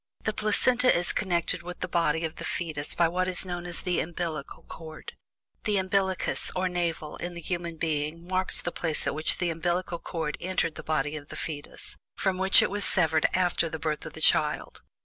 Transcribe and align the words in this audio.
The 0.23 0.33
placenta 0.33 0.91
is 0.91 1.11
connected 1.13 1.61
with 1.61 1.81
the 1.81 1.87
body 1.87 2.25
of 2.25 2.37
the 2.37 2.43
fetus 2.43 2.95
by 2.95 3.07
what 3.07 3.27
is 3.27 3.45
known 3.45 3.67
as 3.67 3.81
"the 3.81 3.99
umbillical 3.99 4.63
cord." 4.67 5.13
The 5.65 5.75
"umbillicus" 5.77 6.49
or 6.55 6.67
"navel" 6.67 7.17
in 7.17 7.35
the 7.35 7.39
human 7.39 7.77
being 7.77 8.25
marks 8.27 8.59
the 8.63 8.71
place 8.71 9.05
at 9.05 9.13
which 9.13 9.37
the 9.37 9.51
umbillical 9.51 9.99
cord 9.99 10.37
entered 10.41 10.73
the 10.73 10.81
body 10.81 11.15
of 11.15 11.27
the 11.27 11.35
fetus, 11.35 11.97
from 12.15 12.39
which 12.39 12.63
it 12.63 12.71
was 12.71 12.83
severed 12.83 13.27
after 13.35 13.69
the 13.69 13.77
birth 13.77 14.03
of 14.07 14.13
the 14.13 14.21
child. 14.21 14.81